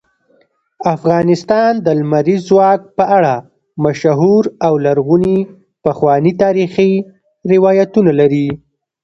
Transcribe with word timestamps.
افغانستان 0.95 1.71
د 1.85 1.87
لمریز 1.99 2.41
ځواک 2.49 2.79
په 2.97 3.03
اړه 3.17 3.35
مشهور 3.85 4.43
او 4.67 4.73
لرغوني 4.85 5.39
پخواني 5.85 6.33
تاریخی 6.43 6.91
روایتونه 7.51 8.11
لري. 8.19 8.47